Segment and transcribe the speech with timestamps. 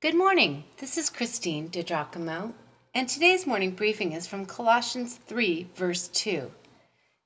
[0.00, 0.64] Good morning.
[0.78, 2.54] This is Christine DiGiacomo,
[2.94, 6.50] and today's morning briefing is from Colossians 3, verse 2.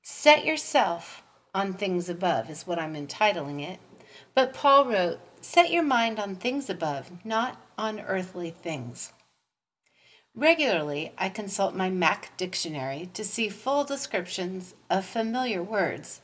[0.01, 3.79] Set yourself on things above, is what I'm entitling it.
[4.33, 9.13] But Paul wrote, Set your mind on things above, not on earthly things.
[10.35, 16.19] Regularly, I consult my Mac dictionary to see full descriptions of familiar words.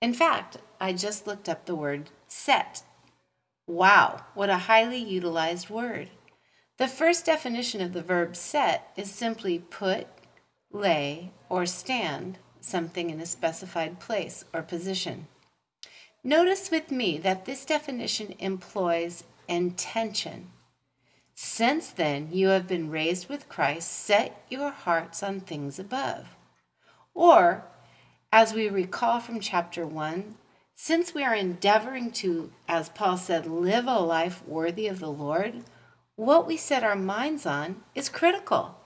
[0.00, 2.82] In fact, I just looked up the word set
[3.66, 6.10] Wow, what a highly utilized word.
[6.78, 10.08] The first definition of the verb set is simply put,
[10.72, 15.28] lay, or stand something in a specified place or position.
[16.24, 20.50] Notice with me that this definition employs intention.
[21.34, 26.36] Since then you have been raised with Christ, set your hearts on things above.
[27.14, 27.64] Or,
[28.32, 30.36] as we recall from chapter 1,
[30.84, 35.62] since we are endeavoring to, as Paul said, live a life worthy of the Lord,
[36.16, 38.80] what we set our minds on is critical.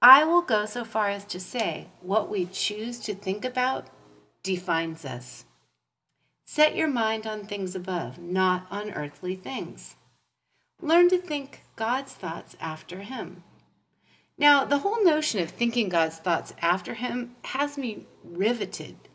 [0.00, 3.88] I will go so far as to say what we choose to think about
[4.44, 5.46] defines us.
[6.44, 9.96] Set your mind on things above, not on earthly things.
[10.80, 13.42] Learn to think God's thoughts after Him.
[14.38, 19.05] Now, the whole notion of thinking God's thoughts after Him has me riveted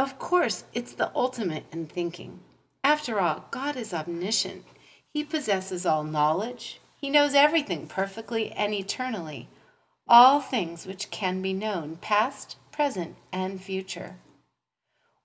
[0.00, 2.40] of course, it's the ultimate in thinking.
[2.82, 4.64] After all, God is omniscient.
[5.12, 6.80] He possesses all knowledge.
[6.96, 9.48] He knows everything perfectly and eternally,
[10.08, 14.16] all things which can be known, past, present, and future.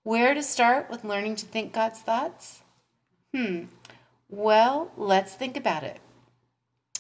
[0.04, 2.62] Where to start with learning to think God's thoughts?
[3.34, 3.68] Hmm,
[4.28, 6.02] well, let's think about it.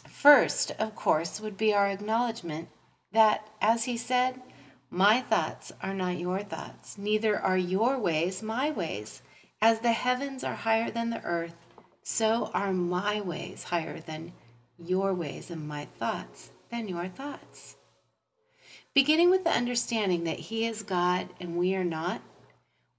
[0.07, 2.69] First, of course, would be our acknowledgement
[3.11, 4.41] that, as he said,
[4.89, 9.21] my thoughts are not your thoughts, neither are your ways my ways.
[9.61, 11.55] As the heavens are higher than the earth,
[12.03, 14.33] so are my ways higher than
[14.77, 17.77] your ways, and my thoughts than your thoughts.
[18.93, 22.21] Beginning with the understanding that He is God and we are not,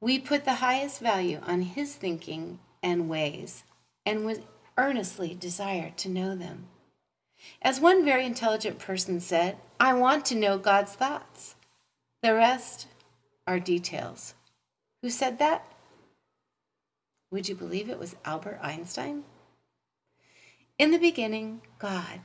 [0.01, 3.65] we put the highest value on His thinking and ways,
[4.05, 4.45] and would
[4.77, 6.67] earnestly desire to know them.
[7.63, 11.55] As one very intelligent person said, I want to know God's thoughts.
[12.22, 12.87] The rest
[13.47, 14.34] are details.
[15.03, 15.65] Who said that?
[17.31, 19.25] Would you believe it was Albert Einstein?
[20.78, 22.21] In the beginning, God.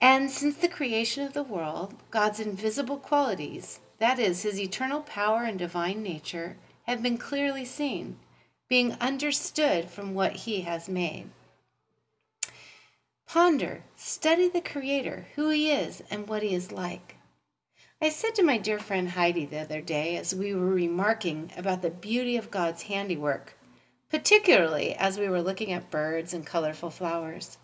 [0.00, 5.44] And since the creation of the world, God's invisible qualities, that is, his eternal power
[5.44, 8.18] and divine nature, have been clearly seen,
[8.68, 11.30] being understood from what he has made.
[13.26, 17.16] Ponder, study the Creator, who he is, and what he is like.
[18.00, 21.82] I said to my dear friend Heidi the other day as we were remarking about
[21.82, 23.56] the beauty of God's handiwork,
[24.10, 27.58] particularly as we were looking at birds and colorful flowers.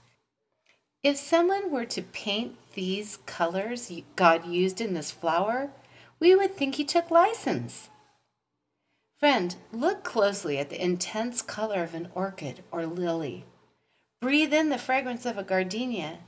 [1.03, 5.71] If someone were to paint these colors God used in this flower,
[6.19, 7.89] we would think he took license.
[9.19, 13.45] Friend, look closely at the intense color of an orchid or lily.
[14.21, 16.19] Breathe in the fragrance of a gardenia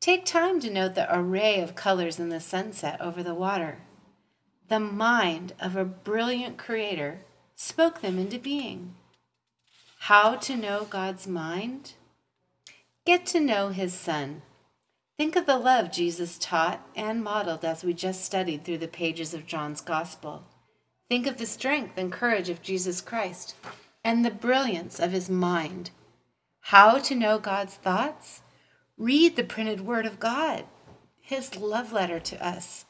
[0.00, 3.80] Take time to note the array of colors in the sunset over the water.
[4.68, 7.20] The mind of a brilliant creator
[7.54, 8.94] spoke them into being.
[10.04, 11.92] How to know God's mind?
[13.04, 14.40] Get to know his son.
[15.18, 19.34] Think of the love Jesus taught and modeled as we just studied through the pages
[19.34, 20.44] of John's Gospel.
[21.10, 23.54] Think of the strength and courage of Jesus Christ
[24.02, 25.90] and the brilliance of his mind.
[26.60, 28.40] How to know God's thoughts?
[29.00, 30.66] Read the printed Word of God,
[31.22, 32.84] His love letter to us,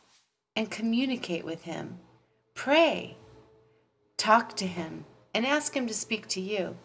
[0.57, 2.01] and communicate with Him.
[2.53, 3.17] Pray,
[4.17, 6.77] talk to Him, and ask Him to speak to you.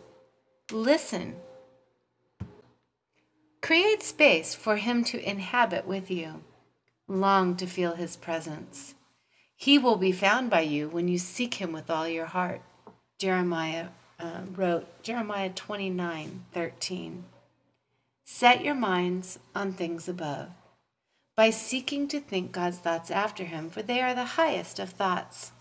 [0.71, 1.37] Listen.
[3.63, 6.43] Create space for Him to inhabit with you.
[7.07, 8.93] Long to feel His presence.
[9.55, 12.61] He will be found by you when you seek Him with all your heart.
[13.17, 13.87] Jeremiah
[14.19, 17.23] uh, wrote, Jeremiah 29 13.
[18.27, 20.49] Set your minds on things above
[21.35, 25.51] by seeking to think God's thoughts after Him, for they are the highest of thoughts.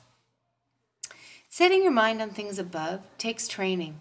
[1.50, 4.00] Setting your mind on things above takes training,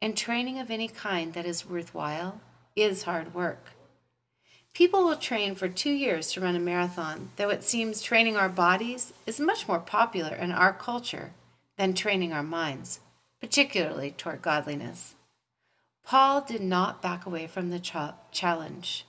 [0.00, 2.40] and training of any kind that is worthwhile
[2.76, 3.70] is hard work.
[4.74, 8.48] People will train for two years to run a marathon, though it seems training our
[8.48, 11.32] bodies is much more popular in our culture
[11.76, 13.00] than training our minds,
[13.40, 15.14] particularly toward godliness.
[16.04, 19.06] Paul did not back away from the challenge.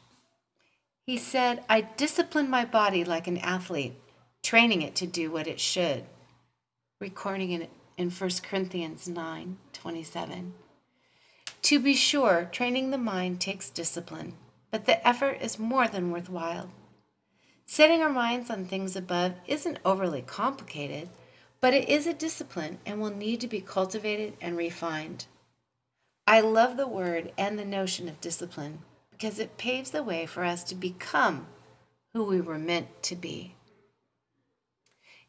[1.06, 3.95] He said, I discipline my body like an athlete,
[4.42, 6.06] training it to do what it should.
[7.00, 10.53] Recording it in 1 Corinthians 9 27.
[11.63, 14.33] To be sure, training the mind takes discipline,
[14.71, 16.69] but the effort is more than worthwhile.
[17.65, 21.09] Setting our minds on things above isn't overly complicated,
[21.59, 25.25] but it is a discipline and will need to be cultivated and refined.
[26.27, 28.80] I love the word and the notion of discipline
[29.12, 31.45] because it paves the way for us to become
[32.13, 33.54] who we were meant to be.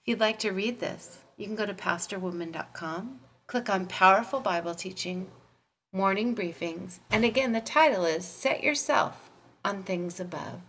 [0.00, 4.74] If you'd like to read this, you can go to pastorwoman.com, click on Powerful Bible
[4.74, 5.28] Teaching,
[5.92, 9.30] Morning Briefings, and again, the title is Set Yourself
[9.64, 10.62] on Things Above.